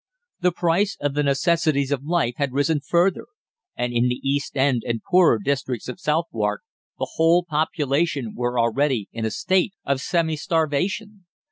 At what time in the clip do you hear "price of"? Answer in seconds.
0.51-1.13